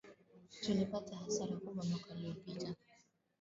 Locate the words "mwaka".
1.87-2.13